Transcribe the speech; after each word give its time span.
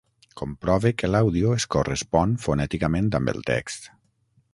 Comprove 0.41 0.91
que 1.01 1.09
l'àudio 1.11 1.51
es 1.57 1.67
correspon 1.75 2.33
fonèticament 2.47 3.11
amb 3.21 3.33
el 3.35 3.45
text. 3.51 3.87